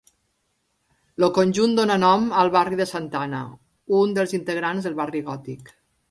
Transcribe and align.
El 1.17 1.25
conjunt 1.33 1.75
dóna 1.79 1.97
nom 2.03 2.23
al 2.43 2.49
barri 2.55 2.79
de 2.79 2.87
Santa 2.91 3.21
Anna, 3.25 3.41
un 3.97 4.15
dels 4.19 4.33
integrants 4.39 4.89
del 4.89 4.97
barri 5.01 5.23
Gòtic. 5.29 5.71